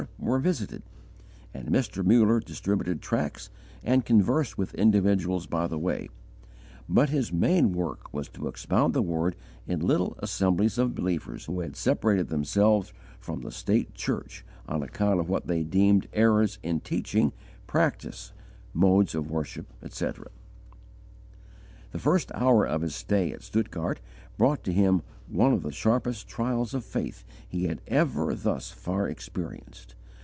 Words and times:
were 0.17 0.39
visited, 0.39 0.81
and 1.53 1.67
Mr. 1.67 2.03
Muller 2.03 2.39
distributed 2.39 3.03
tracts 3.03 3.51
and 3.83 4.03
conversed 4.03 4.57
with 4.57 4.73
individuals 4.73 5.45
by 5.45 5.67
the 5.67 5.77
way; 5.77 6.09
but 6.89 7.09
his 7.11 7.31
main 7.31 7.71
work 7.71 8.11
was 8.11 8.27
to 8.29 8.47
expound 8.47 8.95
the 8.95 9.03
Word 9.03 9.35
in 9.67 9.79
little 9.79 10.15
assemblies 10.17 10.79
of 10.79 10.95
believers, 10.95 11.45
who 11.45 11.59
had 11.59 11.75
separated 11.75 12.29
themselves 12.29 12.91
from 13.19 13.41
the 13.41 13.51
state 13.51 13.93
church 13.93 14.43
on 14.67 14.81
account 14.81 15.19
of 15.19 15.29
what 15.29 15.45
they 15.45 15.61
deemed 15.61 16.07
errors 16.13 16.57
in 16.63 16.79
teaching, 16.79 17.31
practice, 17.67 18.31
modes 18.73 19.13
of 19.13 19.29
worship, 19.29 19.67
etc. 19.83 20.29
The 21.91 21.99
first 21.99 22.31
hour 22.33 22.65
of 22.65 22.81
his 22.81 22.95
stay 22.95 23.31
at 23.33 23.43
Stuttgart 23.43 23.99
brought 24.35 24.63
to 24.63 24.73
him 24.73 25.03
one 25.27 25.53
of 25.53 25.63
the 25.63 25.71
sharpest 25.71 26.27
trials 26.27 26.73
of 26.73 26.83
faith 26.83 27.23
he 27.47 27.65
had 27.65 27.81
ever 27.87 28.33
thus 28.35 28.69
far 28.71 29.07
experienced. 29.07 29.95